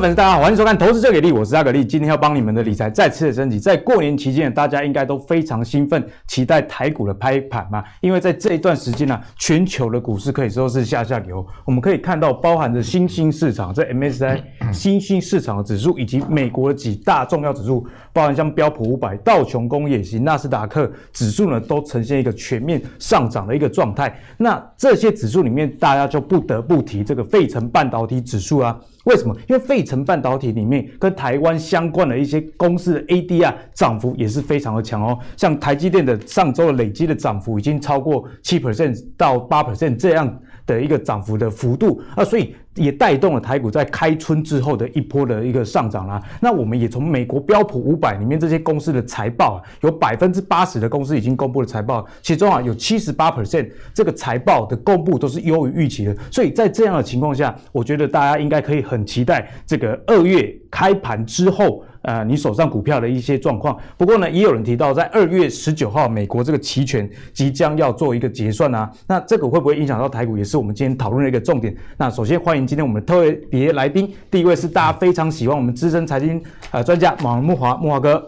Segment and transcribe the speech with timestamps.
[0.00, 3.58] 粉丝，大家好，欢迎收看《投资最给力》，我是阿格力，今天要帮你们的理财再次的升级。
[3.58, 7.82] 在过年期间，大家应该都非常兴奋，期待台股的拍盘嘛？
[8.00, 11.44] 因为在这一段时间呢、全球的股市可以说是下下流。
[11.64, 14.40] 我们可以看到，包含着新兴市场，在 M S I
[14.72, 24.16] 新兴市场的指数，以及美国的几大重要指数，包含像标普五百、道琼工业以及纳斯达克指数呢，都呈现一个全面上涨的一个状态。
[24.36, 28.78] 那这些指数里面，大家就不得不提这个费城半导体指数啊。
[29.08, 29.34] 为什么？
[29.48, 35.18] 因为费城半导体里面跟台湾相关的一些公司的 ADR 涨幅也是非常的强哦。
[35.34, 46.22] 像台积电的上周的累积的涨幅已经超过七 percent 到八 percent 这样的一个涨幅的幅度啊，所以也带动了台股在开春之后的一波的一个上涨啦。
[46.40, 56.14] 那我们也从美国标普五百里面这些公司的财报啊，有百分之八十的公司已经公布了财报，其中啊有七十八 percent 这个财报的公布都是优于预期的。
[56.30, 61.82] 所以在这样的情况下，我觉得大家应该可以很期待这个二月开盘之后。
[62.02, 63.76] 呃，你手上股票的一些状况。
[63.96, 68.90] 不过呢，也有人提到，在二月十九号，美国这个期权即将要做一个结算啊。
[69.06, 71.76] 那这个会不会影响到台股，也是我们今天讨论的一个重点。
[71.96, 78.24] 那首先欢迎今天我们特别来宾，第一位是大家非常喜欢我们资深财经呃专家马木华木华哥，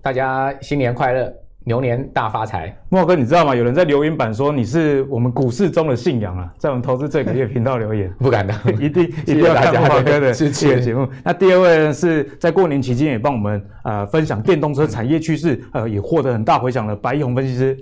[0.00, 1.41] 大家新年快乐。
[1.64, 3.54] 牛年大发财，莫哥，你知道吗？
[3.54, 11.08] 有人在留言板说你是我们股市中的信仰啊，在我们投资最给力频道留言， 不敢当， 一定 一定要看莫哥的这个节目。
[11.22, 17.78] 那第二位呢，是在过年期间也帮我们呃分享电动车产业趋势，呃也获得很大回响的白一宏分析师。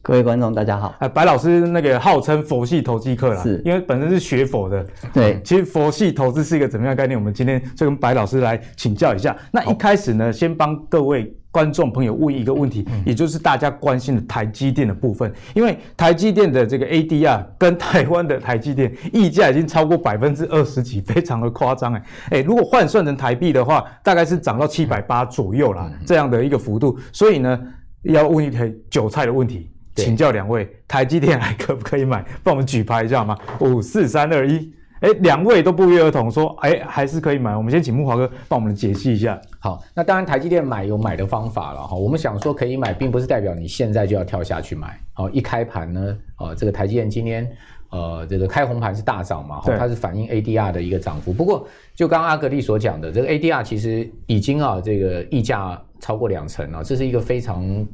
[0.00, 7.18] 各位观众大家好，呃白老师那个号称佛系投机客啦，是因为本身是学佛的，对，其实佛系投资是一个怎么样的概念？
[7.18, 9.34] 我们今天就跟白老师来请教一下。
[9.50, 11.34] 那一开始呢，先帮各位。
[11.54, 21.94] 观众朋友问一个问题，也就是大家关心的台积电的部分，因为台积电的这个 ADR 跟台湾的台积电溢价已经超过百分之二十几，非常的夸张
[22.30, 26.98] 哎，如果换算成台币的话，大概是涨到七百八左右啦，这样的一个幅度。
[27.12, 27.56] 所以呢，
[28.02, 28.58] 要问一题
[28.90, 32.24] 韭菜的问题，请教两位，台积电还可不可以买？
[32.42, 34.74] 帮我们举牌一下吗，五四三二一。
[35.00, 37.54] 哎，两位都不约而同说，哎，还是可以买。
[37.54, 39.38] 我们先请木华哥帮我们解析一下。
[39.58, 41.96] 好，那当然台积电买有买的方法了哈。
[41.96, 44.98] 我们想说可以买，并不是代表你现在就要跳下去买。
[45.12, 47.50] 好，一开盘呢，呃，这个台积电今天
[47.90, 51.32] 呃这个开红盘是大涨嘛，哈，它是反映 ADR 的一个涨幅。
[51.32, 57.86] 不过就刚刚阿格力所讲的，这个 ADR 其实已经啊这个溢价超过两成了，这是一个非常。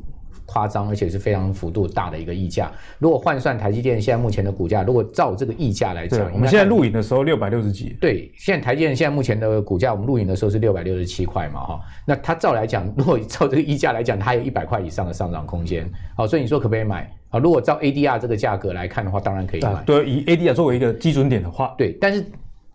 [0.50, 2.72] 夸张，而且是非常幅度大的一个溢价。
[2.99, 7.97] 如果换算台积电现在目前的股价，如果照这个溢价来讲，我们现在录影的时候六百六十几。
[8.00, 11.81] 对，现在台积电现在目前的股价，我们录影的时候是六百六十七块嘛，哈。
[12.05, 15.89] 那它照来讲，如果照这个溢价来讲，它有一百块以上的上涨空间。
[16.16, 17.09] 好，所以你说可不可以买？
[17.28, 19.84] 啊，如果照 ADR 这个价格来看的话，当然可以买。
[19.84, 21.97] 对，以 ADR 作为一个基准点的话，对。
[22.00, 22.25] 但是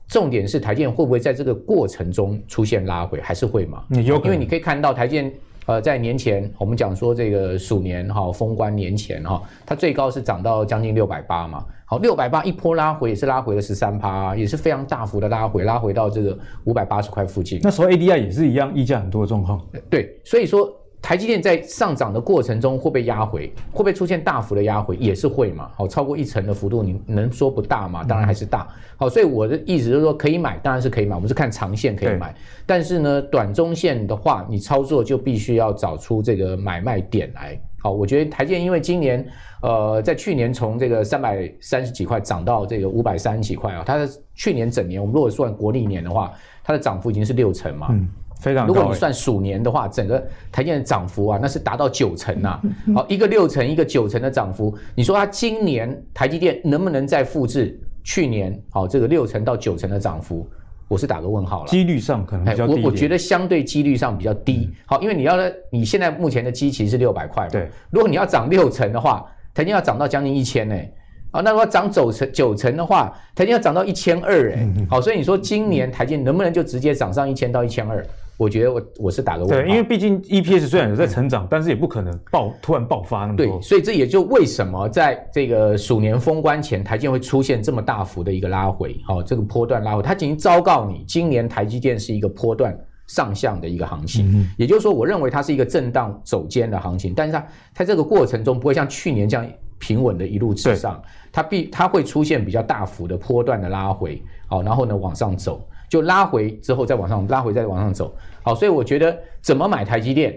[0.07, 3.83] 重点是台积电会不会在这个过程中出现拉回，还是会嘛？
[3.89, 5.33] 你有，因为你可以看到台积电。
[5.65, 11.65] 呃，在年前，我们讲说这个鼠年哈，封关年前哈，它最高是涨到将近六百八嘛。
[11.85, 17.59] 好，六百八一波拉回也是拉回了十三趴，也是非常大幅的拉回，拉回到这个五百八十块附近。
[17.61, 19.61] 那时候 ADI 也是一样，溢价很多的状况。
[19.89, 20.71] 对，所以说。
[21.05, 24.95] 台积电在上涨的过程中会被压回，会不会出现大幅的压回？
[24.95, 25.69] 也是会嘛。
[25.75, 28.03] 好，超过一成的幅度，你能说不大吗？
[28.03, 28.67] 当然还是大。
[28.97, 31.13] 好，所以我的意思就是说，可以买，当然是可以买。
[31.15, 32.33] 我们是看长线可以买，
[32.65, 37.61] 但是呢，短中线的话，你操作就必须要找出这个买卖点来。
[37.83, 39.23] 好，我觉得台积电因为今年，
[39.61, 46.33] 呃，在去年从这个三百三十几块涨到这个五百三十几块啊，它的去年整年，我们如果算国历年的话，
[46.63, 47.89] 它的涨幅已经是六成嘛。
[47.91, 48.09] 嗯
[48.45, 48.73] 非常高。
[48.73, 50.19] 如果你算鼠年的话，整个
[50.51, 52.61] 台积电的涨幅啊，那是达到九成呐、啊。
[52.93, 60.47] 好，一个六成，一个九成的涨幅，你说它今年台积电能不能再复制去年好这个六成到九成的涨幅？
[60.87, 61.67] 我是打个问号了。
[61.67, 62.83] 几率上可能比较低。
[62.83, 64.69] 我我觉得相对几率上比较低。
[64.85, 65.35] 好，因为你要
[65.71, 67.47] 你现在目前的基期是六百块。
[67.47, 67.67] 对。
[67.89, 69.25] 如果你要涨六成的话，
[69.55, 70.75] 台积要涨到将近一千呢。
[71.31, 74.69] 啊，那如果涨九成九成的话，台积要涨到一千二哎。
[74.87, 78.05] 好，所以你说今年台积能不能就直接涨上一千到一千二？
[78.37, 83.45] 我觉得我我是打个问号，对，因为毕竟 EPS 虽然有在成长，但是也不可能爆突然爆发那么多。
[83.45, 92.77] 对，所以这也就为什么在这个鼠年封关前，台积电会出现这么大幅的一个拉回，好，这个波段拉回，它已经昭告你，今年台积电是一个波段
[93.07, 94.29] 上向的一个行情。
[94.33, 99.47] 嗯，也就是说，我认为它是一个震荡走坚的行情，但是它在这个过程中不会像去年这样
[99.79, 101.01] 平稳的一路直上，
[101.31, 105.65] 它必它会出现比较大幅的波段的拉回，好，然后呢往上走。
[105.89, 110.35] 就拉回之后再往上拉回再往上走，好，所以我觉得怎么买台积电，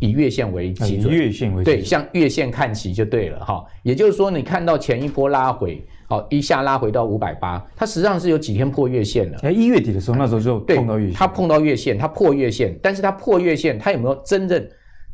[0.00, 3.64] 以月线为基准，月线为对，向月线看齐就对了哈。
[3.82, 9.38] 也就是说，你看到前一波拉回，好一下拉回到五百八，它实际上是有几天破月线了。
[9.42, 14.66] 哎，一月底的时候，那时候就碰到月线，它碰到月线，它破月线，但是它破月线，它有没有真正？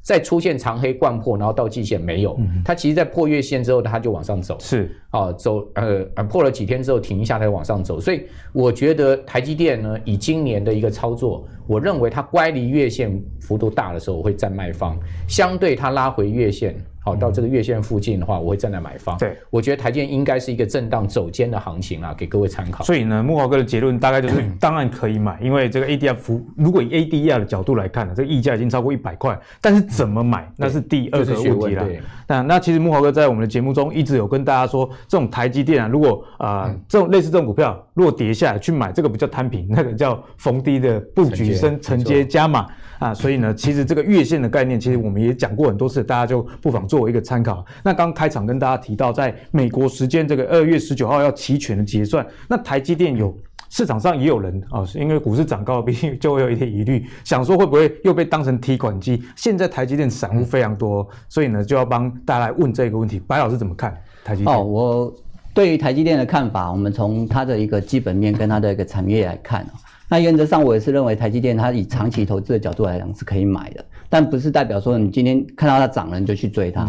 [0.03, 4.95] 再出现长黑贯破，然后到季线没有，嗯、它其实，在破月线之后，它就往上走，是。
[5.11, 8.23] 啊，走呃破了几天之后停一下，它就往上走，所以
[8.53, 16.75] 我觉得台积电呢，以今年的一个操作，我认为它乖离月线幅度大的时候，我会站卖方，相对它拉回月线。
[17.05, 19.19] 好，到这个月线附近的话，我会站在买方。
[19.19, 22.85] 对，我觉得台积电应该是一个震荡走坚的行情啊，给各位参考。
[22.85, 31.87] 所以呢，木华哥的结论大概就是，当然可以买，因为这个 ADR 幅，如果以 ADR 的角度来看呢，这个溢价已经超过一百块，但是怎么买，那是第二个问题了。
[32.29, 42.67] 那那其实木华哥在我们的节目中一直有跟大家说，这种台积电啊，如果啊、呃嗯、这种类似这种股票，如果跌下来去买，这个不叫摊平，那个叫逢低的布局升承接加码。
[42.99, 47.65] 啊，所以呢，其实这个月线的概念，其实我们也讲过很多次，大家就不妨作为一个参考。
[47.83, 53.37] 那刚开场跟大家提到，在美国时间这个二月十九号要期权的结算，那台积电有
[53.71, 59.21] 市场上也有人啊，因为股市涨高，毕竟就会有一点疑虑，想说会不会又被当成提款机？
[59.35, 63.19] 现在台积电散户非常多，所以呢，就要帮大家来问这个问题。
[63.19, 63.93] 白老师怎么看
[64.23, 64.57] 台积电？
[64.57, 65.15] 哦，我
[65.55, 69.67] 对于台积电的看法，我们从它的一个基本面跟它的一个产业来看。
[70.09, 76.89] 那原则上，我也是认为台积电它以长期投资的角度来讲是可以买的，但不是代表说你今天看到它涨了你就去追它。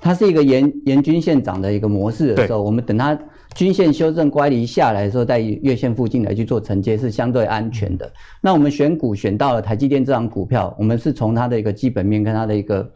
[0.00, 3.16] 它是一个沿沿均线涨的一个模式的时候，我们等它
[3.54, 8.12] 均线修正乖离下来的时候，在月线附近来去做承接是相对安全的。
[8.40, 12.90] 那我们选股选到了台积电这张股票，我们是从它的一个基本面跟它的一个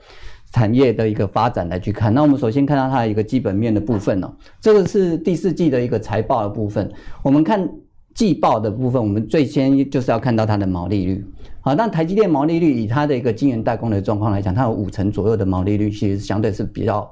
[0.53, 2.13] 产业的一个发展来去看。
[2.13, 6.91] 那我们首先看到它的一个基本面的部分哦，这个是第四季的一个财报的部分，
[7.23, 7.69] 我们看。
[8.15, 11.25] 季报的部分，我们最先就是要看到它的毛利率。
[11.61, 17.09] 好，那台积电毛利率以它的一个晶圆代工的状况来讲，它有五成左右的毛利率，其实相对是比较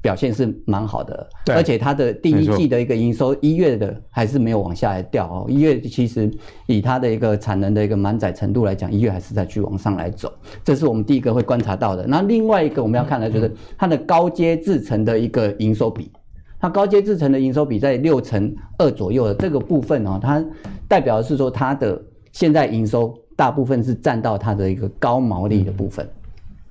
[0.00, 1.28] 表现是蛮好的。
[1.44, 5.46] 对，而且它的第一季的一个营收一月的还是没有往下来掉哦。
[5.48, 6.30] 一月其实
[6.66, 10.32] 以它的一个产能的一个满载程度来讲，一月还是在去往上来走，
[10.64, 12.06] 这是我们第一个会观察到的。
[12.06, 16.10] 那另外一个我们要看的就是它的高阶制程的一个营收比。
[16.60, 20.44] 它高阶制程的营收比在六成二左右的这个部分哦，它
[20.88, 22.00] 代表的是说它的
[22.32, 26.08] 现在营收大部分是占到它的一个高毛利的部分，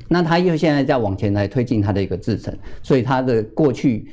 [0.07, 4.07] 那它又现在在往前来推进它的一个制程，所以它的过去。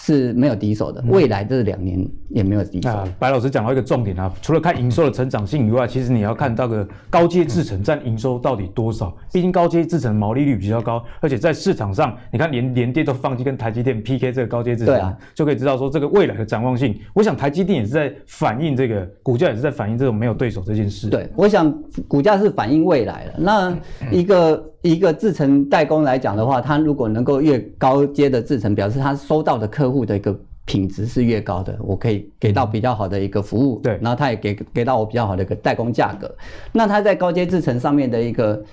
[0.00, 2.88] 是没有敌手的，未来这两年也没有敌手。
[2.88, 9.12] 啊，白老师讲到一个重点啊，除了看营收的成长性以外，其实你要看到个高阶制程占营收到底多少。
[9.32, 16.96] 毕竟高阶制程毛利率比较高，而且在市场上，你看连联电都放弃跟台积电 PK 这个高阶制程，啊，就可以知道说这个未来的展望性。
[17.12, 21.10] 我想台积电也是在反映这个股价，也是在反映这种没有对手这件事。
[21.10, 21.76] 对，我想
[22.06, 23.32] 股价是反映未来了。
[23.36, 23.76] 那
[24.12, 24.64] 一个。
[24.82, 36.32] 一个制程代工来讲的话，它如果能够越高阶的制程，表示它收到的客户的一个品质是越高的，我可以给到比较好的一个服务，对，然后它也给给到我比较好的一个代工价格。
[36.70, 38.64] 那它在高阶制程上面的一个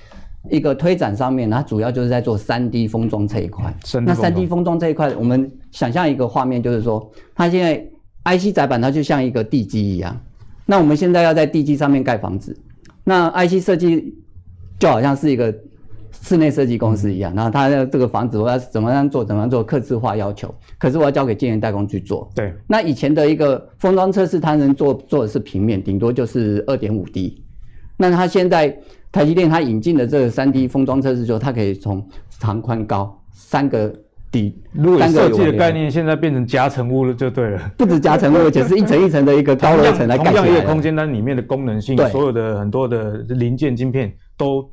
[0.51, 3.73] 一个推展上面，它主要就是在做三 D 封装这一块。
[4.05, 10.15] 那三 D 封装这一块，我们想象一个画面，就是说，它现在 IC 载板它就像一个地基一样，
[10.67, 12.55] 那我们现在要在地基上面盖房子，
[13.03, 14.13] 那 IC 设计
[14.77, 15.51] 就好像是一个。
[16.25, 22.27] 室内设计公司一样，然后他的这个房子我要怎么样做，怎么样做，客制化要求，可是我要交给晶圆代工去做。
[22.33, 27.43] 对，那以前的一个封装测试，它能做做的是平面，顶多就是二点五 D。
[27.95, 28.75] 那它现在
[29.11, 32.03] 台积电它引进的这个三 D 封装测试，就它可以从
[32.39, 33.93] 长宽高三个
[34.31, 37.61] 底，如果设计的概念现在变成夹层屋了，就对了。
[37.77, 40.41] 不止夹层屋，而且是一层一层的一个高楼层来盖起来。
[40.41, 44.67] 同样一个空间，但里面的功能性，所有的很多的零件晶片都。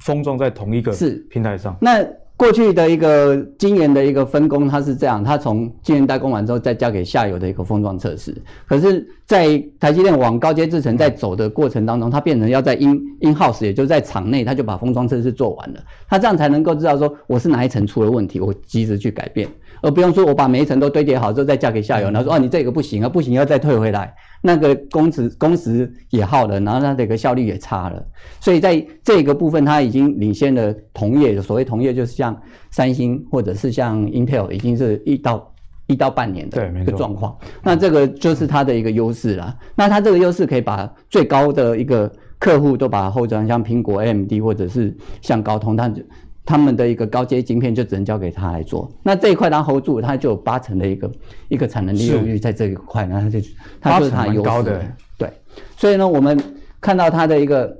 [0.00, 1.76] 封装在同一个是平台上。
[1.80, 2.04] 那
[2.36, 8.34] 过去的一个晶圆的一个分工，它是这样：它从晶圆代工完之后，再交给下游的一个封装测试。
[8.66, 15.80] 可是，在台积电往高阶制程在走的过程当中，它变成要在 in in house，也就是在厂内，它就把封装测试做完了。
[16.08, 19.46] 它这样才能够知道说，我是哪一层出了问题，我及时去改变，
[19.82, 24.14] 而不用说我把每一层都堆叠好之后再交给下游，然后说哦，你这个不行啊，不行要再退回来。
[24.42, 28.02] 那个工时工时也耗了，然后它这个效率也差了，
[28.40, 31.40] 所以在这个部分，它已经领先了同业。
[31.40, 32.34] 所谓同业，就是像
[32.70, 35.52] 三星或者是像 Intel，已经是一到
[35.86, 37.36] 一到半年的一个状况。
[37.62, 39.54] 那这个就是它的一个优势了。
[39.74, 46.02] 那它这个优势可以把最高的一个客户都把它 hold 住，像苹果、AMD 或者是像高通，它就。
[46.44, 51.12] 他们的一个高阶晶片就只能交给他来做，那这一块他 hold 住，他就有八成的一个
[51.48, 53.40] 一个产能利用率在这一块，那他就
[53.80, 54.82] 他就是他优势的，
[55.18, 55.30] 对。
[55.76, 56.38] 所以呢，我们
[56.80, 57.76] 看到他的一个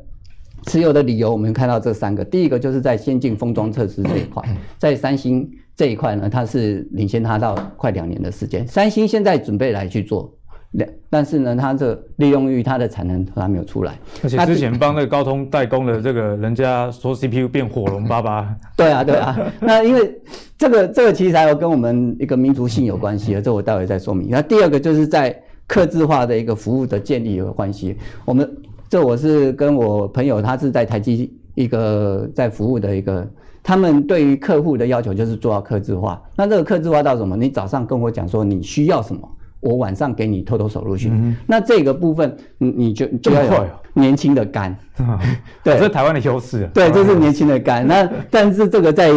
[0.66, 4.42] 持有的理由，我们看到这三个，第一个就是在先进封装测试这一块，
[4.78, 8.66] 在三星这一块呢，它是领先它到快两年的时间。
[8.68, 10.32] 三星现在准备来去做。
[10.72, 13.98] 两，但是呢，它这利用率，它的产能还没有出来。
[14.22, 18.54] 而且之前帮那个高通代工的这个人家说 CPU 变火龙巴巴。
[18.76, 19.36] 对啊，对啊。
[19.60, 20.16] 那因为
[20.56, 24.28] 这个这个其实还有跟我们一个民族性有关系的，这我待会再说明。
[24.30, 25.36] 那第二个就是在
[25.66, 27.96] 客制化的一个服务的建立有关系。
[28.24, 28.48] 我们
[28.88, 33.28] 这我是跟我朋友，他是在台积一个在服务的一个，
[33.60, 36.22] 他们对于客户的要求就是做到客制化。
[36.36, 37.36] 那这个客制化到什么？
[37.36, 39.28] 你早上跟我讲说你需要什么。
[39.60, 44.74] 我晚上给你偷偷手入去，嗯、那这个部分，你你就就要有年轻的肝，
[45.62, 46.66] 对，这是台湾的优势。
[46.72, 47.86] 对，这是年轻的肝。
[47.86, 49.12] 那 但是这个在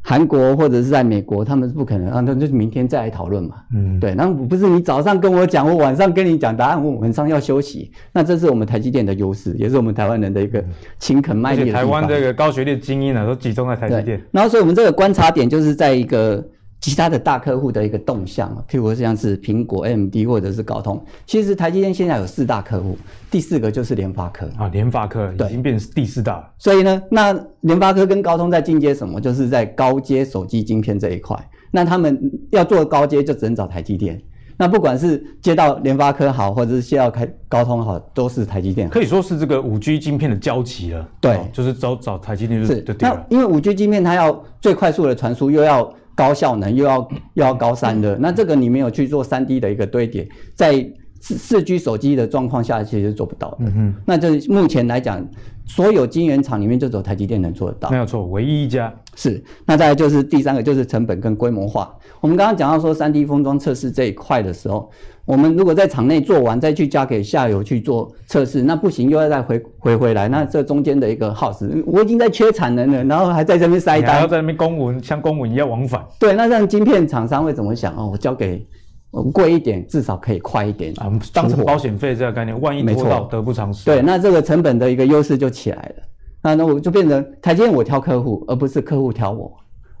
[0.00, 3.56] 韩国或者是在美国，他们是不可能啊，那就明天再来讨论嘛。
[3.74, 7.90] 嗯，对，那不是你早上跟我讲，我晚上跟你讲答案，我晚上要休息。
[8.12, 10.64] 那这是我们台积电的优势，也是我们台湾人的一个
[11.00, 11.72] 勤恳卖力。
[11.72, 14.22] 台湾这个高学历精英呢，都集中在台积电。
[14.30, 16.42] 然后，所以我们这个观察点就是在一个。
[16.80, 22.96] 其他的大客户的一个动向，譬如像是苹果、AMD 或者是高通，其实台积电现在有四大客户，
[23.30, 26.50] 第四个就是联发科啊，联发科已经变成第四大了。
[26.58, 29.20] 所以呢，那联发科跟高通在进阶什么？
[29.20, 31.36] 就是在高阶手机晶片这一块。
[31.70, 32.18] 那他们
[32.50, 34.20] 要做高阶，就只能找台积电。
[34.56, 38.88] 那不管是接到联发科好，或者是接到开高通好，都是台积电。
[38.90, 41.08] 可以说是这个五 G 晶片的交集了。
[41.20, 42.84] 对，就是找找台积电是。
[42.98, 46.96] 那因为五 G 晶片它要最快速的传输，又要高效能又要
[47.34, 50.86] 又要高散热，那这个你没有去做三 D 的一个堆叠，在
[51.20, 53.58] 四四 G 手机的状况下，其实是做不到的。
[53.60, 55.24] 嗯哼，那这目前来讲，
[55.66, 57.90] 所有晶圆厂里面就只有台积电能做得到。
[57.90, 59.42] 没有错，唯一一家是。
[59.66, 61.94] 那再来就是第三个，就是成本跟规模化。
[62.20, 64.90] 我们刚刚讲到说三 D 封装测试这一块的时候。
[65.26, 76.04] 我们如果在厂内做完，再去交给下游去做测试，那不行，又要再回回回来，那这中间的一个耗时，我已经在缺产能了，然后还在这边塞单，还要在那边公文像公文一样往返。
[76.18, 77.94] 对，那让晶片厂商会怎么想？
[77.94, 78.66] 哦，我交给
[79.10, 83.84] 贵一点，至少可以快一点啊，当成保险费这个概念，万一拖到得不偿失。
[83.84, 86.02] 对，那这个成本的一个优势就起来了。
[86.42, 89.52] 那那我就变成台积电我挑客户，而不是客户挑我。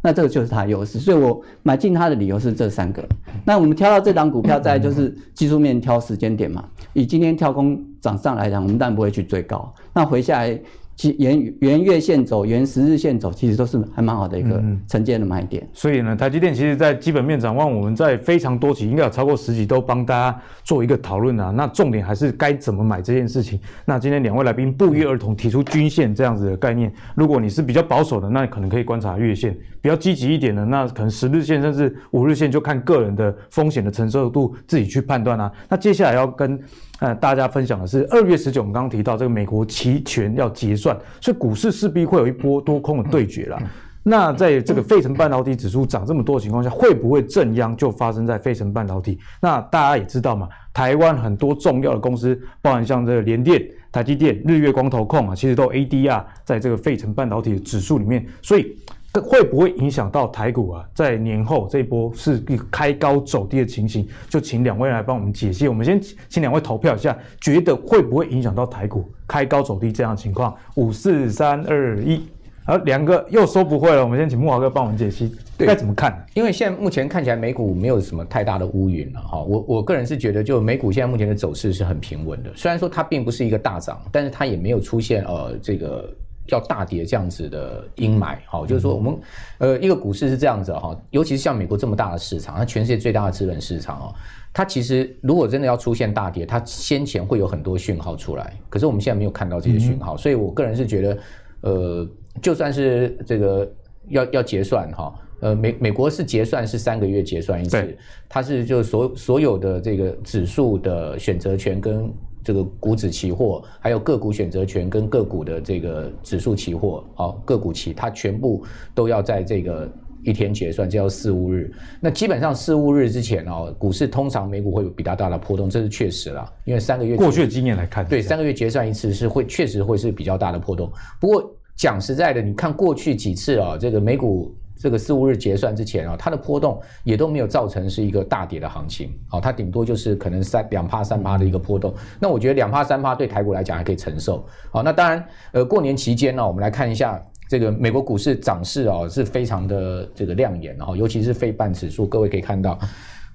[0.02, 3.04] 那这个就是它的优势，所以我买进它的理由是这三个。
[3.44, 6.64] 那我们挑到这档股票，再就是技术面挑时间点嘛。
[6.92, 9.74] 以今天跳空涨上来讲，我们当然不会去追高。
[9.92, 10.60] 那回下来。
[11.00, 15.66] 其沿沿月线走，沿十日线走，其实都是还蛮好的一个承接的买点。
[15.72, 21.50] 所以呢，台积电其实在基本面展望，我们在非常多期，应该有超过十集都帮大家做一个讨论啊。
[21.56, 23.58] 那重点还是该怎么买这件事情。
[23.86, 26.92] 那今天两位来宾不约而同提出均线这样子的概念。
[27.14, 35.50] 如果你是比较保守的，那可能可以观察月线；比较积极一点的，那可能十日线甚至五日线，就看个人的风险的承受度自己去判断啊。
[35.66, 36.60] 那接下来要跟。
[37.00, 43.58] 呃，大家分享的是二月十九，我们刚刚提到这个美国期权要结算，所以股市势必会有一波多空的对决啦。
[44.02, 49.18] 那在这个费城半导体指数涨这么多的情况下，会不会正央就发生在费城半导体？
[49.40, 58.76] 那大家也知道嘛，台湾很多重要的公司，包含像这个联电、台积电、日月光投控啊，其实都 ADR 在这个费城半导体的指数里面，所以。
[59.14, 60.86] 会不会影响到台股啊？
[60.94, 65.66] 在年后这一波是一个开高走低的情形，就请两位来帮我们解析。
[65.66, 70.54] 我们先请两位投票一下，觉得会不会影响到台股开高走低这样的情况？
[70.76, 72.22] 五四三二一，
[72.64, 74.04] 好，两个又说不会了。
[74.04, 76.24] 我们先请木华哥帮我们解析，该怎么看？
[76.34, 79.42] 因为现在目前看起来美股没有什么太大的乌云了哈。
[79.42, 82.52] 我我个人是觉得，就美股现在目前的走势是很平稳的。
[82.54, 86.08] 虽然说它并不是一个大涨，但是它也没有出现呃这个。
[86.46, 89.16] 叫大跌这样子的阴霾，好，就是说我们
[89.58, 94.14] 呃一个股市是这样子哈，尤其是像美国这么大的市场，它全世界最大的资本市场哦，
[94.52, 101.18] 它其实如果真的要出现大跌，它先前会有很多讯号出来，可是我们现在没有看到这些讯号，所以我个人是觉得，
[101.60, 102.08] 呃，
[102.42, 103.72] 就算是这个
[104.08, 107.96] 要要结算哈，呃美美国是结算是三个月结算一次，
[108.28, 112.12] 它是就所所有的这个指数的选择权跟。
[112.42, 119.90] 这个股指期货，还有个股选择权跟个股的这个指数期货，好，个股期，它全部都要在这个
[120.24, 121.72] 一天结算，叫四五日。
[122.00, 130.90] 那基本上四五日之前哦，股市通常美股会有比较大的波动，这是确实啦，因为三个月过去的经验来看，对，三个月结算一次是会确实会是比较大的波动。
[131.20, 134.54] 不过讲实在的，你看过去几次啊，这个美股。
[134.80, 141.94] 这个四五日结算之前啊，它的波动也都没有造成是一个大跌的行情，好，它顶多就是可能三两趴三趴的一个波动。
[142.18, 144.42] 那我觉得两趴三趴对台股来讲还可以承受。
[144.70, 145.22] 好，那当然，
[145.52, 152.78] 呃，过年期间呢，我们来看一下这个美国股市涨势啊，是非常的这个亮眼，然后尤其是费半指数，各位可以看到，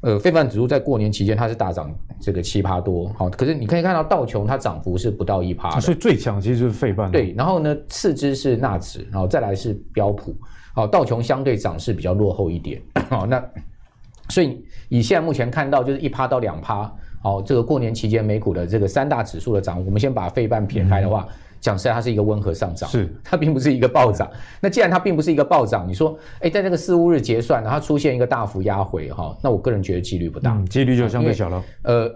[0.01, 7.11] 呃，费半指数在过年期间它是大涨这个七趴多，好，可是你可以看到道琼它涨幅是不到一趴，啊，所以最强其实就是费半。
[7.11, 10.35] 对，然后呢，次之是纳指，然后再来是标普，
[10.75, 12.79] 好，道琼相对涨势比较落后一点，
[13.09, 13.43] 好，那
[14.29, 21.25] 所以以现在目前看到就是一趴到两趴，好，这个过年期间美股的这个三大指数的涨，我们先把费半撇开的话。
[21.29, 24.29] 嗯讲实在，它是一个温和上涨，是它并不是一个暴涨。
[24.61, 31.63] 那既然它并不是一个暴涨，你说，哎，在这个四五日结算，然后出现一个大幅压回，哈，那我个人觉得几率不大，嗯、几率就相对小了。
[31.81, 32.11] 呃。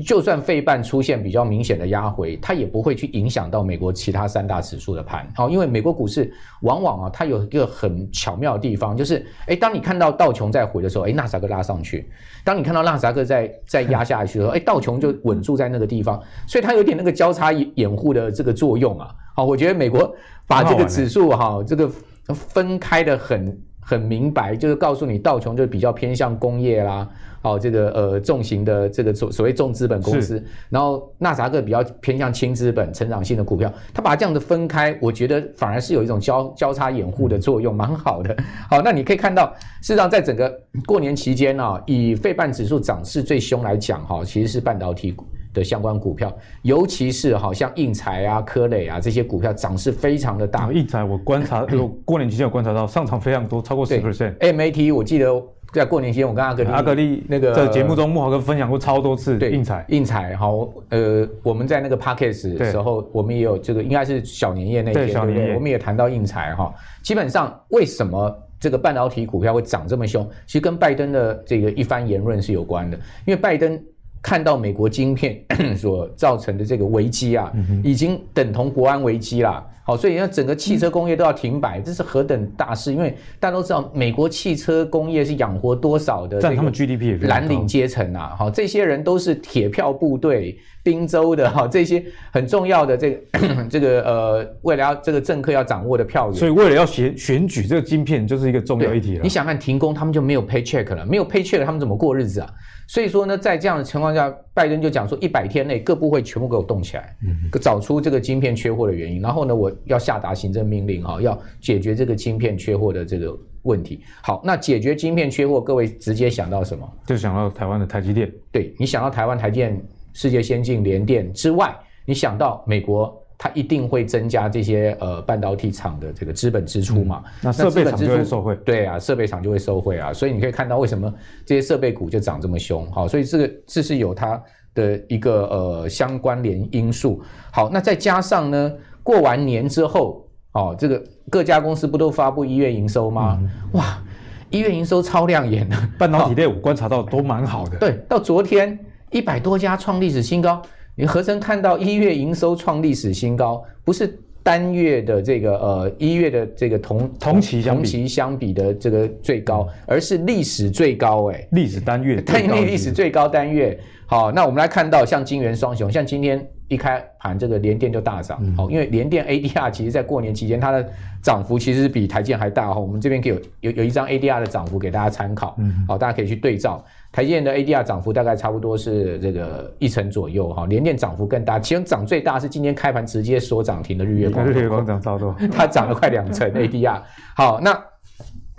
[0.00, 5.30] 就算费半出现比较明显的压回，它也不会去影响到美国其他三大指数的盘。
[5.34, 12.04] 好，因为美国股市往往啊，它有一个很巧妙的地方，就是，诶，当你看到道琼在回的时候，诶，纳斯达克拉上去；
[12.44, 16.20] 当你看到纳斯达克在在压下去的时候，诶，道琼就稳住在那个地方。
[16.46, 19.14] 所以它有点那个交叉掩护的这个作用啊。
[19.34, 20.14] 好，我觉得美国
[20.46, 21.88] 把这个指数哈，这个
[22.32, 27.08] 分开的很很明白，就是告诉你道琼就比较偏向工业啦。
[27.42, 38.36] 哦，这个呃重型的这个所所谓重资本公司，然后纳斯达克比较偏向轻资本、成长性的股票，它把它这样的分开，我觉得反而是有一种交交叉掩护的作用，蛮好的。
[38.68, 39.46] 好，那你可以看到，
[39.80, 45.10] 事实上在整个过年期间啊，以费半指数涨势最凶来讲，哈，其实是半导体
[45.52, 50.70] 的相关股票，尤其是好像应材啊、科磊啊这些股票涨势非常的大。
[50.72, 54.36] 应材我观察， 有过年期间有观察到上涨非常多，超过十 percent。
[54.38, 55.42] MAT 我记得。
[55.72, 59.38] 在过年期间，我跟阿格力，阿格力那个在节目中，木豪哥分享过超多次。
[59.38, 65.54] 对，应材，应材，好，呃，我们在那个 Podcast 的时候，我们也有这个，应该是小年夜那天，对不对？
[65.54, 66.74] 我们也谈到应材哈。
[67.04, 70.28] 基本上，为什么这个半导体股票会涨这么凶？
[70.44, 73.80] 其实跟拜登的这个一番言论是有关的，因为拜登
[74.22, 75.42] 看到美国晶片
[75.76, 79.66] 所造成的这个危机啊，已经等同国安危机啦。
[79.82, 82.92] 好，所以那整个汽车工业都要停摆，这是何等大事！
[82.92, 88.36] 因为大家都知道，美国汽车工业是养活多少的占他们 GDP 蓝领阶层啊！
[88.38, 93.20] 好，这些人都是铁票部队、宾州的哈，这些很重要的这个
[93.70, 99.22] 这个呃，为了要这个政客要掌握的票源，所以为了要选选举，这个晶片就是一个重要议题了。
[99.22, 102.50] 你想看停工，他们就没有 paycheck 了，没有 paycheck，他们怎么过日子啊？
[102.88, 114.02] 所以说呢，在这样的情况下，拜登就讲说，一百天内各部会全部给我动起来，嗯，找出这个晶片缺货的原因，然后呢，我要下达行政命令啊，要解决这个晶片缺货的这个问题。
[114.22, 116.84] 好，那解决晶片缺货，各位直接想到什么？
[117.06, 118.28] 就想到台湾的台积电。
[118.50, 119.80] 对，你想到台湾台积电、
[120.12, 123.16] 世界先进联电之外，你想到美国。
[123.42, 127.22] 它一定会增加这些呃半导体厂的这个资本支出嘛？
[127.24, 128.54] 嗯、那设备厂就会受惠。
[128.66, 130.12] 对啊，设备厂就会受惠啊。
[130.12, 131.10] 所以你可以看到为什么
[131.46, 132.86] 这些设备股就涨这么凶。
[132.92, 134.38] 好，所以这个这是有它
[134.74, 137.22] 的一个呃相关联因素。
[137.50, 138.70] 好，那再加上呢，
[139.02, 143.38] 过完年之后，哦，这个各家公司不都发布一月营收吗？
[143.40, 144.02] 嗯、哇，
[144.50, 147.78] 一月营收超亮眼的， 半导体类我观察到都蛮好的。
[147.78, 148.78] 对，到昨天
[149.10, 150.60] 一百多家创历史新高。
[150.94, 153.62] 你何曾看到一月营收创历史新高？
[153.84, 163.78] 不是单月的这个呃一月的这个同同期相比同期相比的这个最高，而是历史最高哎，历史单月单月历史最高单月。
[164.06, 170.86] 好，那我们来看到像金元双雄，像今天一开盘这个联电就大涨，好，因为联电 ADR 其实在过年期间它的
[171.22, 172.80] 涨幅其实比台积电还大哈。
[172.80, 176.84] 我们这边可以有有有一张 ADR 的涨幅给大家参考，好，大家可以去对照。
[177.12, 187.00] 台积电的 ADR 涨幅大概差不多是这个一成左右哈，联电涨幅更大，其中涨最大是今天开盘直接锁涨停的日月光，日月光涨超多， 它涨了快两成 ADR。
[187.36, 187.72] 好，那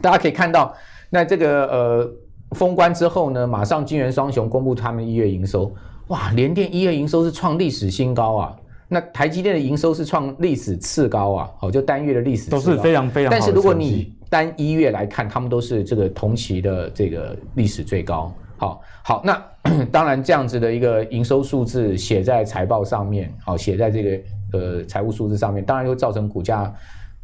[0.01, 0.75] 大家可以看到，
[1.09, 2.11] 那这个呃
[2.51, 5.73] 封关之后呢，马上晶圆双雄公布他们一月营收，
[6.07, 8.55] 哇，联电一月营收是创历史新高啊，
[8.89, 12.57] 那台积电的营收是创历史次高啊，好，就单月的历史次高。
[12.57, 18.33] 都是非常非常但是如果你单一月来看，他们都是这个同期的这个历史最高。
[18.57, 19.43] 好好，那
[19.91, 26.73] 当然这样子的一个营收数字写在财报上面，好写在这个呃财务数字上面，当然会造成股价，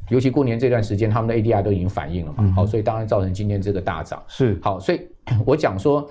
[0.10, 4.22] 尤其过年这段时间，他们的 ADR 都已经反映了嘛，好，所以当然造成今天这个大涨。
[4.28, 5.00] 是好，所以
[5.46, 6.06] 我讲说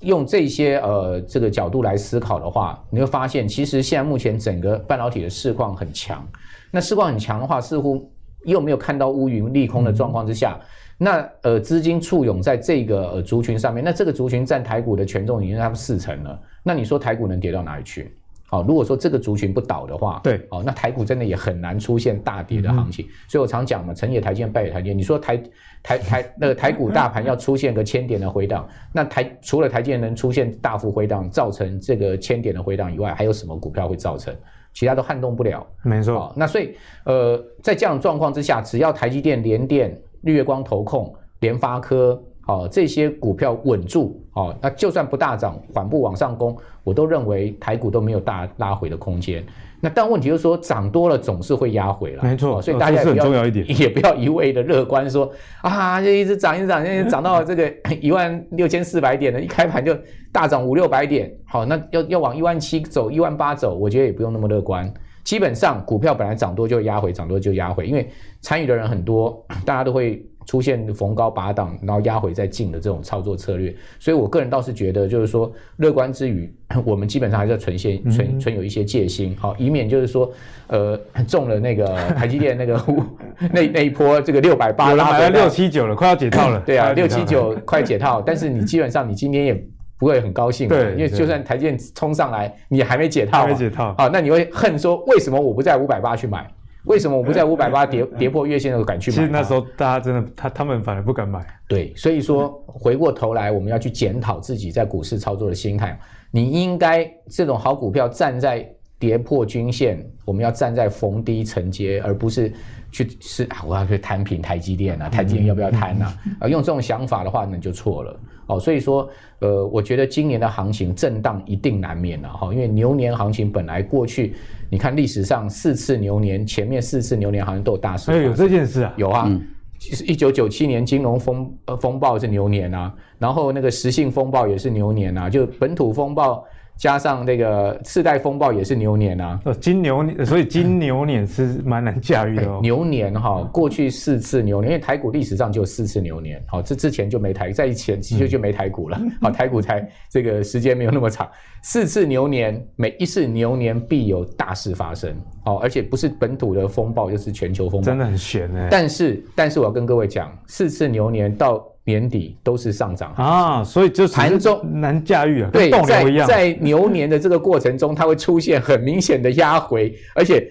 [0.00, 6.26] 用这些呃这个角度来思考的话，你会发现其实现在目前整个半导体的市况很强，
[6.70, 8.10] 那市况很强的话，似乎
[8.44, 10.58] 又没有看到乌云利空的状况之下。
[10.60, 10.66] 嗯
[11.00, 16.42] 那呃，资金簇拥在这个呃族群上面，那这个族群占台股的权重已经差不多四成了。
[16.60, 18.12] 那你说台股能跌到哪里去？
[18.48, 23.06] 好，如果说这个族群不倒的话，对，哦，那台股真的也很难出现大跌的行情。
[23.06, 24.98] 嗯、所以我常讲嘛，成也台积电，败也台积电。
[24.98, 25.40] 你说台
[25.84, 34.34] 台台那个台股大盘要出现个千点的回档， 那台除了台积电能出现大幅回档，造成这个千点的回档以外，还有什么股票会造成？
[34.78, 35.66] 其他都撼动不了。
[35.82, 36.32] 没错。
[36.36, 40.00] 那所以呃，在这样的状况之下，只要台积电联电。
[40.20, 49.44] 日月光投控、联发科，哦，这些股票稳住哦，那就算不大涨，缓步往上攻，我都认为台股都没有大拉回的空间。
[49.80, 55.30] 那但问题就是说，涨多了总是会压回来，没错，所以大家也不要、哦、很重要一点， 也不要一味的乐观说
[55.60, 59.94] 啊，就一直涨，一直涨，现在涨到这个 一万六千四百点了，一开盘就
[60.32, 64.90] 大涨五六百点，好，那要要往一万七走，一万八走，我觉得也不用那么乐观。
[65.22, 68.08] 基本上股票本来涨多就压回，涨多就压回，因为
[68.40, 70.24] 参与的人很多，大家都会。
[70.48, 76.50] 出现逢高拔档，然后压回再进的这种操作策略，所以我个人倒是觉得，就是说乐观之余，
[76.86, 80.32] 我们基本上还是要存些存存有一些戒心，好，以免就是说，
[80.68, 82.82] 呃，中了那个 台积电那个
[83.52, 86.58] 那那一波这个六百八，买了六七九了，快要解套了。
[86.64, 89.66] 对啊，六七九 快解套，但是你基本上你今天也
[89.98, 96.50] 不会很高兴，对，因为就算台积电冲上来，你还没解套，还没解套，好，那你会恨说为什么我不在五百八去买？
[96.88, 99.14] 为什么我不在 五百八跌跌破月线的时候敢去买？
[99.14, 101.46] 其实那时候大家真的，他他们反而不敢买。
[101.68, 105.98] 对，所以说回过头来，我们要去检讨自己在股市操作的心态。
[106.30, 112.52] 你应该这种好股票站在跌破均线，我们要站在逢低承接，而不是
[112.90, 116.14] 去是啊，我要去摊平台积电啊，台积电要不要摊啊？
[116.40, 118.20] 啊，用这种想法的话，那你就错了。
[118.48, 119.08] 哦，所以说，
[119.38, 124.34] 呃，我觉得今年的行情震荡一定难免了哈，因为牛年行情本来过去。
[124.70, 128.10] 你看历史上四次牛年，前面四次牛年好像都有大事。
[128.10, 128.92] 哎，有这件事啊？
[128.96, 129.30] 有啊，
[129.78, 136.44] 其实一九九七年金融风呃风暴是牛年啊，然后那个石信风暴也是牛年啊，就本土风暴。
[136.78, 142.60] 加上那个次贷风暴也是牛年啊，金牛年，所以金牛年是蛮难驾驭的哦。
[142.62, 151.28] 牛年哈，过去四次牛年，因为台股历史上就有四次牛年，好，这之前就没台，在以前其实就没台股了，好，台股才这个时间没有那么长。
[151.62, 158.68] 四次牛年，每一次牛年必有大事发生，哦，而且不是本土的风暴，就是全球风暴，真的很悬哎。
[158.70, 161.64] 但是，但是我要跟各位讲，四次牛年到。
[161.84, 165.48] 年底都是上涨啊，所以就盘中难驾驭啊。
[165.50, 170.46] 对，在在牛年的这个过程中，它会出现很明显的压回，而且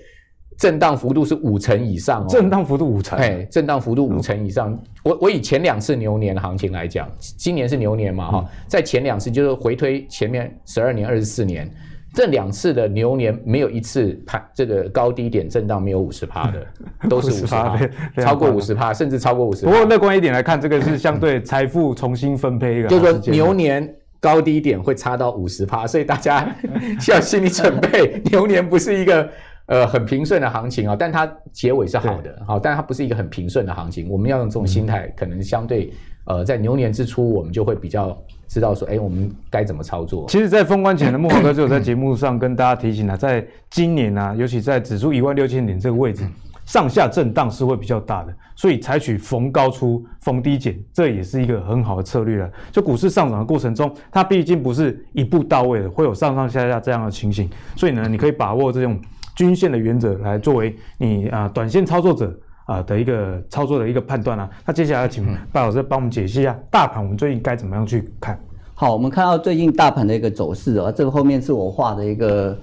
[0.57, 2.25] 震荡幅度是五成以上哦。
[2.27, 4.77] 震荡幅度五成，哎，震荡幅度五成以上。
[5.03, 11.69] 我我以前两次牛年行情来讲，今年是牛年嘛哈，在前两次就是回推前面十二年、二十四年。
[12.13, 16.65] 这两次的牛年没有一次盘这个高低点震荡没有五十趴的，
[17.07, 17.77] 都是五十趴，
[18.17, 19.65] 超过五十趴，甚至超过五十。
[19.65, 23.87] 不过乐观一点来看，这个是相对财富重新分配一个， 就是说牛年
[24.19, 26.49] 高低点会差到五十趴，所以大家
[26.99, 29.29] 需要心理准备，牛年不是一个
[29.67, 35.93] 呃很平顺的行情啊，但它结尾是好的，好，但它不是一个很平顺的行情，我们要用这种心态，可能相对
[36.25, 38.17] 呃在牛年之初，我们就会比较。
[38.49, 40.25] 知道说，哎，我们该怎么操作？
[40.29, 46.25] 其实，在封关前的慕驊哥就有在节目上跟大家提醒了，在今年啊，尤其在指数一万六千点这个位置，
[46.65, 52.49] 上下震荡是会比较大的，所以采取逢高出、逢低减，这也是一个很好的策略了。
[52.71, 58.97] 就股市上涨的过程中，它毕竟不是一步到位的，会有上上下下这样的情形，所以呢，你可以把握这种
[59.37, 62.37] 均线的原则来作为你啊短线操作者。
[62.67, 68.37] 啊的一个操作的一个判断啊，那接下来请白老师帮我们解析一下大盘，我们最近该怎么样去看？
[68.73, 72.59] 好，我们看到最近大盘的一个走势啊，这个后面是我画的一个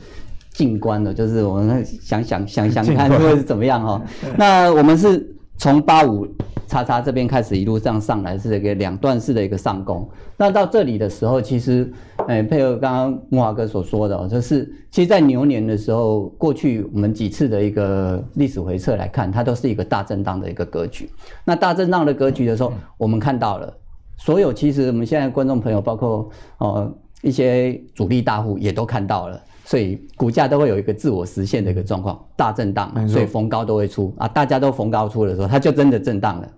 [0.53, 4.03] 静观的，就是我们想想想想看会是怎么样哈。
[4.37, 5.34] 那我们是。
[5.57, 6.27] 从八五
[6.67, 10.09] 叉叉这边开始一路这样上来，是一个两段式的一个上攻。
[10.37, 11.91] 那到这里的时候，其实，
[12.27, 21.09] 哎，配合刚刚木华哥所说的，就是其实，在牛年的时候，过去我们几次的一个历史回测来看，它都是一个大震荡的一个格局。
[21.45, 23.73] 那大震荡的格局的时候，我们看到了，
[24.17, 29.41] 所有其实我们现在观众朋友，包括呃一些主力大户也都看到了。
[29.65, 36.49] 所以股价都会有一个自我实现的一个状况，大震荡，所以逢高都会出啊，大家都逢高出的时候，它就真的震荡了。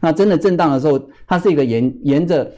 [0.00, 2.50] 那真的震荡的时候，它是一个沿沿着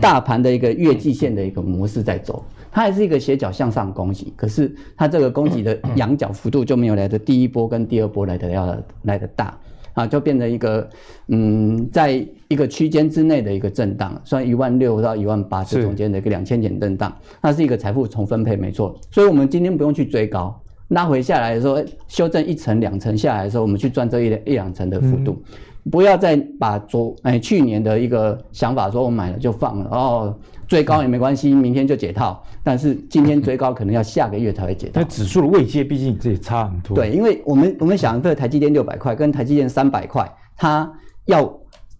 [0.00, 9.56] 大盘的一个月季线的一个模式在走，它还是一个斜角向上攻击，可是它这个攻击的仰角幅度就没有来的第一波跟第二波来的要来的大。
[9.94, 10.88] 啊，就变成一个，
[11.28, 18.98] 嗯，在一个区间之内的一个震荡，算一万六到一万八这中间的一个两千点震荡，那是一个财富重分配，没错。
[19.10, 25.32] 所以，我们今天不用去追高，拉回下来的时候，修正一层两层下来的时候，我们去赚这一一两层的幅度。
[25.32, 25.54] 嗯
[25.90, 30.38] 不要再把昨哎去年的一个想法说，我买了就放了哦，
[30.70, 32.40] 追高也没关系，明天就解套。
[32.62, 35.00] 但是今天追高可能要下个月才会解套。
[35.00, 36.94] 那指数的位阶毕竟这也差很多。
[36.94, 40.88] 对，因为我们我们想这个台积电六百块跟台积电三百块，它
[41.26, 41.52] 要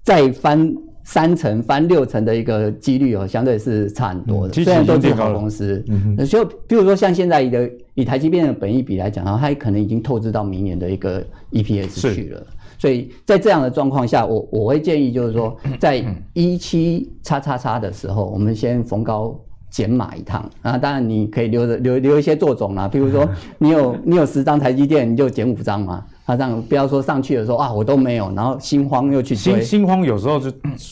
[0.05, 4.55] 再翻三成、翻六成的一个几率哦，相对是差很多的。
[4.55, 12.47] 虽然都是好公司，嗯哼，就比如说像现在的以台积电的本益比来讲，它可能已经透支到明年的一个 EPS 去了。
[12.81, 19.39] 所以在这样的状况下，我我会建议就是说，在一七叉叉叉的时候，我们先逢高
[19.69, 20.79] 减码一趟啊。
[20.79, 26.03] 当然你可以留着留留一些做种啦，比如说 你有你有十张台积电，你就减五张嘛。
[26.31, 29.55] 他这样不要说上去的时候啊，我都没有，然后心慌又去追。
[29.55, 30.49] 心心慌有时候就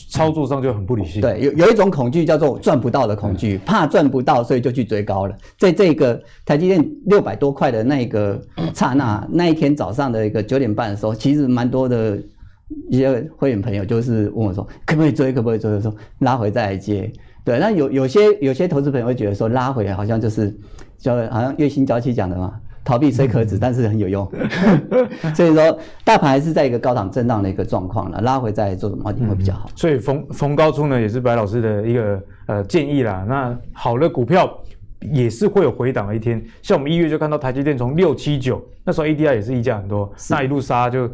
[0.09, 1.21] 操作上就很不理性。
[1.21, 5.37] 对，有有一种恐惧叫做赚不到的恐惧，怕赚不到，所以就去追高了。
[5.57, 8.37] 在这个台积电六百多块的那个
[8.73, 12.17] 刹那，那一天早上的一个九点半的时候，其实蛮多的
[12.89, 17.09] 一些会员朋友就是问我说，可不可以追，可不可以追的时候拉回再来接。
[17.45, 20.53] 对，那有有些有些投资朋友会觉得说拉回好像就是
[20.97, 22.55] 就好像月薪娇妻讲的嘛。
[22.83, 24.29] 逃避虽可耻，但是很有用。
[25.35, 29.69] 所以说，大盘还是在一个高档震荡的一个状况了，拉回再做什么会比较好。
[29.75, 33.25] 所以逢逢高出呢，也是白老师的一个呃建议啦。
[33.27, 34.51] 那好的股票
[35.01, 41.09] 也是会有回档的一天，像我们一月就看到台积电从六七九那时候 ADR 也是溢价很多，那一路杀就。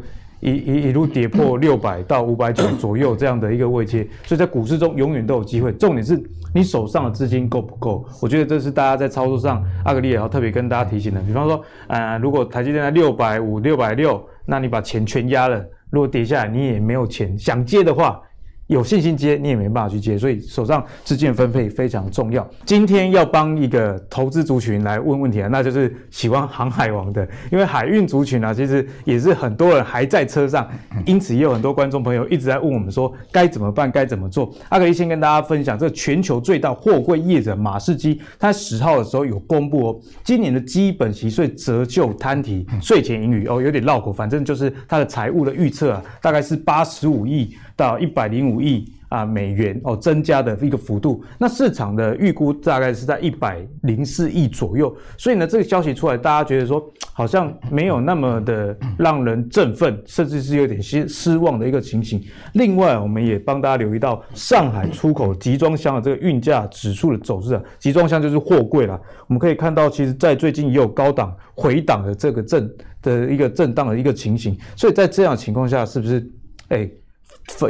[0.46, 5.72] 一一一路跌破六百到五百九左右这样的一个位阶，所以在股市中永远都有机会。
[5.72, 6.22] 重点是
[6.54, 8.06] 你手上的资金够不够？
[8.22, 11.20] 我觉得这是大家在操作上，阿格力也要特别跟大家提醒的。
[11.22, 18.22] 比方说，呃，如果台积电在六百五、六百六，那你把钱全压了，如果跌下来你也没有钱想接的话。
[18.66, 22.46] 有信心接，你也没办法去接，所以手上资金分配非常重要。
[22.64, 30.68] 今天要帮一个投资族群来问问题啊，那就是喜欢航海王的，因为海运族群啊，其实也是很多人还在车上，
[31.04, 34.52] 因此也有很多观众朋友一直在问我们说该怎么办，该怎么做。
[34.68, 47.56] 阿格力先跟大家分享，这全球最大货柜业者马士基，他十号的时候有公布哦，今年的基本息税折旧摊提税前盈余哦，有点绕口，反正就是他的财务的预测啊，大概是八十五亿。
[47.76, 62.20] 到一百零五亿啊美元哦，增加的一个幅度，那市场的预估大概是在一百零四亿左右，所以呢，这个消息出来，大家觉得说好像没有那么的让人振奋，甚至是有点失失望的一个情形。
[62.54, 72.68] 另外，我们也帮大家留意到上海出口集装箱的这个运价指数的走势啊，集装箱就是货柜啦，我们可以看到，其实在最近也有高档回档的这个震
[73.02, 76.26] 的一个震荡的一个情形，所以在这样情况下，是不是
[76.68, 76.90] 哎？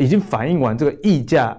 [0.00, 1.56] 已经反映完这个溢价，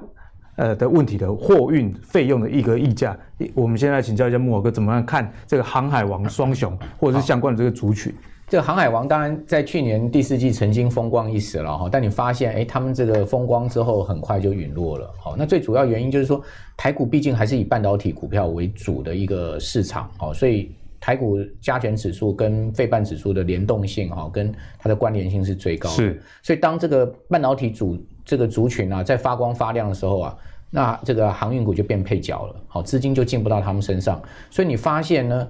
[0.55, 3.17] 呃的问题的货运费用的一个溢价，
[3.53, 8.13] 我们现在请教一下慕驊哥，怎么样看这个航海王双雄或者是相关的这个族群？
[8.47, 15.13] 这个航海王当然在去年第四季曾经风光一时了哈，但你发现哎，他们这个风光之后很快就陨落了。
[15.19, 16.41] 好，那最主要原因就是说，
[16.75, 20.71] 台股毕竟还是以半导体股票为主的一个市场，哦，所以。
[20.99, 25.95] 台股加权指数跟费半指数的联动性哈，跟它的关联性是最高的。
[25.95, 30.37] 是，所以当这个半导体组这个族群啊在发光发亮的时候啊，
[30.69, 34.21] 那这个航运股就变配角了，好，资金就进不到他们身上。
[34.49, 35.47] 所以你发现呢？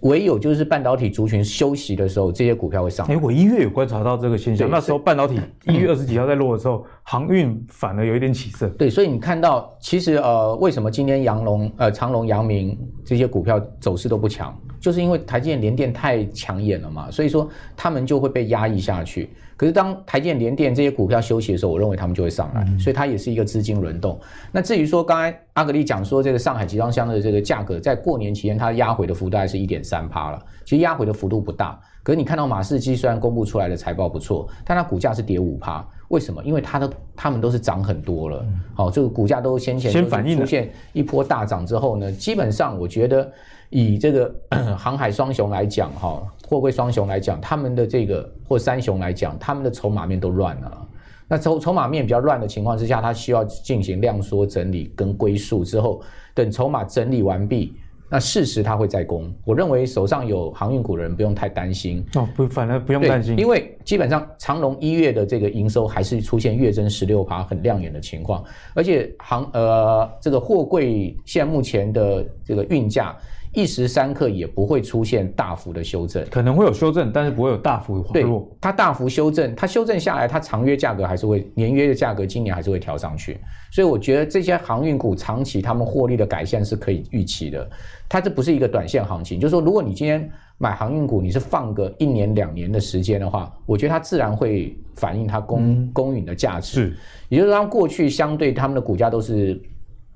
[0.00, 3.06] 唯有就是半导体族群休息的时候，这些股票会上。
[3.06, 8.68] 哎，我一月有观察到这个现象，那时候半导体一月二十几号在落的时候，航运反而有一点起色。
[8.70, 19.30] 对，所以你看到，其实呃，为什么今天阳龙、呃长龙、阳明这些股票走势都不强，就是因为台积电、联电太抢眼了嘛，所以说他们就会被压抑下去。
[19.56, 24.18] 可是当台积电、联电这些股票休息的时候，我认为他们就会上来，嗯、所以它也是一个资金轮动。
[24.50, 31.80] 那至于说刚才阿格力讲说这个上海集装箱的这个价格，在过年期间它压回的幅度还是一点三趴了，其实压回的幅度不大。
[32.02, 36.42] 可是你看到马士基虽然公布出来的财报不错，但它股价是跌五趴，为什么？
[36.44, 43.30] 因为它的他们都是涨很多了，好、嗯，这个股价都先前先反映出现一波大涨之后呢，基本上我觉得。
[43.68, 44.32] 以这个
[44.78, 50.86] 航海双雄来讲，哈，货柜双雄来讲，他们的这个或三雄来讲，他们的筹码面都乱了。
[51.26, 56.00] 那筹筹码面比较乱的情况之下，它需要进行量缩整理跟归宿之后，
[56.32, 57.74] 等筹码整理完毕，
[58.08, 59.32] 那事实它会再攻。
[59.44, 73.16] 我认为手上有航运股的人不用太担心哦，不，反而不用担心，因为基本上长隆一月的这个营收还是出现月增十六趴很亮眼的情况，而且航呃这个货柜现在目前的这个运价。
[73.56, 78.46] 一时三刻也不会出现大幅的修正，可能会有修正，但是不会有大幅回落。
[78.60, 83.38] 它大幅修正，它修正下来，它长约价格还是会年约的价格，今年还是会调上去。
[83.72, 87.66] 所以我觉得这些航运股长期他们获利的改善是可以预期的。
[88.06, 96.74] 它这不是一个短线行情，就是说，如果你今天买航运股，你是放个一年两年的时间的话，我觉得它自然会反映它公公允的价值。
[96.74, 96.96] 是，
[97.30, 99.58] 也就是说，它过去相对他们的股价都是。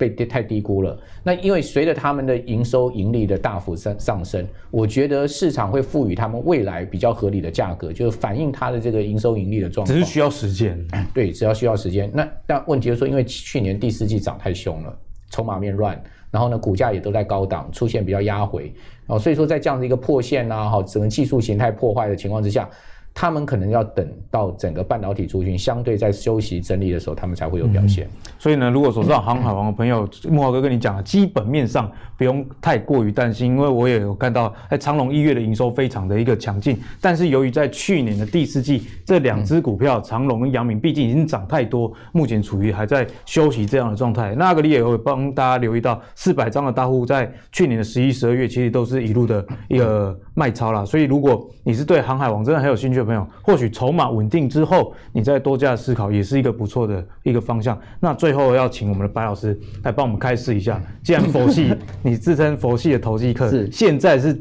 [0.01, 0.99] 被跌太低估了。
[1.23, 9.95] 那因为随着他们的营收盈利的大幅上上升，我觉得市场会赋予他们未来比较合理的价格，就是反映它的这个营收盈利的状况。
[9.95, 10.83] 只是需要时间。
[11.13, 12.11] 对，只要需要时间。
[12.15, 18.73] 那但问题就是说，因为去年第四季涨太凶了，筹码面乱，然后呢，股价也都在高档出现比较压回，
[19.07, 22.67] 哦，所以说在这样的一个破线呐，哈，整个技术形态破坏的情况之下，
[23.13, 28.09] 他们可能要等到整个半导体族群相对在休息整理的时候，他们才会有表现。
[28.39, 44.35] 所以呢，如果说让航海王的朋友慕驊哥跟你讲了，基本面上不用太过于担心，因为我也有看到，哎，长隆一月的营收非常的一个强劲，但是由于在去年的第四季，这两只股票长隆跟阳明毕竟已经涨太多，目前处于还在休息这样的状态。
[44.35, 50.85] 那阿格力也会帮大家留意到，四百张的大户在去年的十一、十二月其实都是一路的一个卖超啦。
[50.85, 57.77] 所以如果你是对航海王真的很有兴趣的朋友，或许筹码稳定之后，你再多加思考，也是一个不错的一个方向。
[57.99, 64.41] 那最后要请我们的白老师来帮我们开示一下，既然佛系， 你自称佛系的投机客，是现在是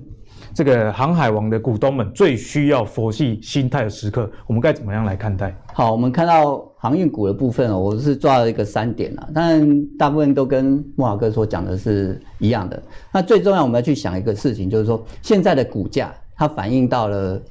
[0.54, 5.56] 这个航海王的股东们最需要佛系心态的时刻，我们该怎么样来看待？
[5.74, 12.82] 好，我们看到航运股的部分哦，我是抓了一个三点啊，当然大部分都跟慕驊哥所讲的是一样的。
[13.12, 17.42] 那最重要，我们要去想一个事情，就是说现在的股价它反映到了。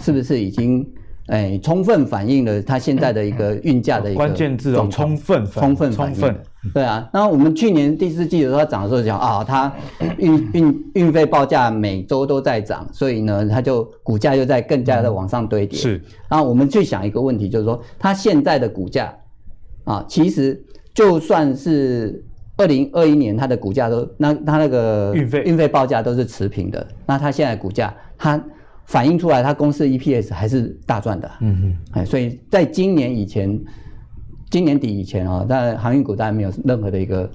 [0.00, 0.86] 是不是已经
[1.28, 6.36] 诶充分反映了它现在的一个运价的一个关键字哦，充分充分充分
[6.74, 7.08] 对啊。
[7.12, 9.72] 那我们去年第四季的时候它涨的时候讲啊，它
[10.18, 15.78] 运运运费报价每周都在涨，所以呢，它就股价又在更加的往上堆叠。
[15.78, 16.02] 是。
[16.28, 19.14] 然后我们去想一个问题，就是说它现在的股价
[19.84, 20.60] 啊，其实
[20.92, 22.24] 就算是
[22.56, 28.42] 二零二一年它的股价都那它那个运费运费报价都是持平的，那它现在股价它。
[28.92, 31.30] 反映出来，它公司的 EPS 还是大赚的。
[31.40, 33.58] 嗯嗯，哎，所以在今年以前，
[34.50, 37.26] 今年底以前啊，但航运股当然没有任何的一个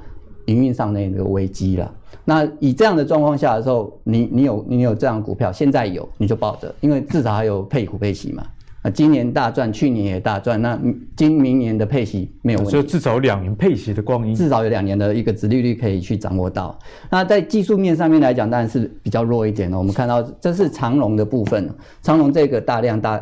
[0.46, 1.92] 营运上的一个危机了。
[2.24, 8.46] 那以这样的状况下的时候，你你有你有这样的股票，现在有你就抱着，因为至少还有配股配息嘛。
[8.90, 10.80] 今年大赚，去年也大赚，那
[11.16, 16.78] 今明年的配息没有问题，就至少有两年配息的光阴，至少有两年的一个殖利率可以去掌握到。
[17.10, 19.78] 那在技术面上面来讲，当然是比较弱一点的。
[19.78, 21.70] 我们看到这是长龙的部分，
[22.02, 23.22] 长龙这个大量大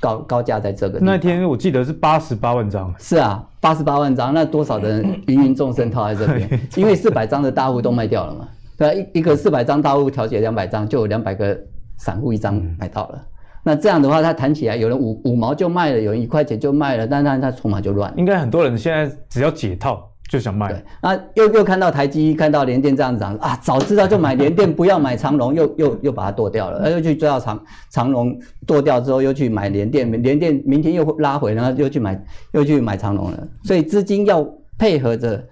[0.00, 6.60] 高高价在这个那天我记得是八十八万张，是啊，八十八万张，那多少的人 芸芸众生套在这边？
[6.76, 11.58] 因为四百张的大户都卖掉了嘛，对啊，一一个四百张大户调节两百张，就有两百个
[11.96, 13.22] 散户一张买到了。
[13.68, 18.14] 那这样的话，它弹起来，有人五五毛就卖了，有人一块钱就卖了，但是它筹码就乱。
[18.16, 20.68] 应该很多人现在只要解套就想卖。
[20.68, 33.48] 对，那又又看到台积，看到联电这样涨啊，早知道就买联电，不要买长荣，又又又把它剁掉了，又去追到长长荣剁掉之后，又去买联电，联电明天又拉回，然后又去买又去买长荣了。
[33.64, 34.48] 所以资金要
[34.78, 35.44] 配合着。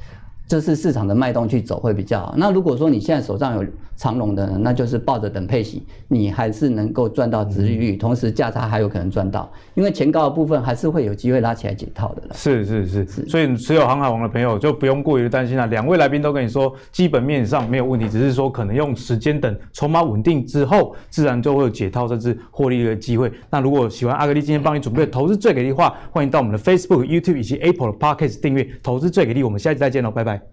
[0.46, 2.34] 这是市场的脉动去走会比较好。
[2.36, 3.64] 那如果说你现在手上有
[3.96, 12.34] 长龙的，那就是抱着等配息，你还是能够赚到值利率，同时价差还有可能赚到，因为前高的部分还是会有机会拉起来解套的了。
[12.34, 15.66] 是是是，是，所以持有航海王的朋友就不用过于担心了。
[15.68, 23.32] 两位来宾都跟你说，基本面上没有问题，只是说可能用时间等筹码稳定之后，自然就会有解套甚至获利的机会。
[23.48, 29.42] 那如果喜欢阿格力今天帮你准备的投资最给力的话，欢迎到我们的 Facebook、YouTube 以及 Apple 的 Podcast 订阅投资最给力。
[29.44, 30.43] 我们下期再见喽，拜拜。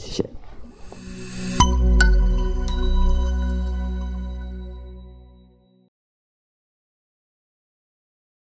[0.00, 0.39] 谢谢。